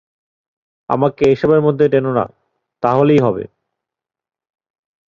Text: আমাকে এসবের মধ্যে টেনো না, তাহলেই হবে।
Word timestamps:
আমাকে 0.89 1.23
এসবের 1.25 1.61
মধ্যে 1.61 1.85
টেনো 1.89 2.11
না, 2.13 2.25
তাহলেই 2.83 3.19
হবে। 3.19 3.43